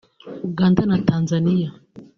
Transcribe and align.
Uganda 0.47 0.81
na 0.89 0.97
Tanzania 1.07 1.69